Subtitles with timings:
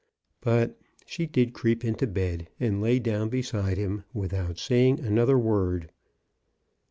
[0.41, 5.91] But she did creep into bed, and lay down beside him without saying another word.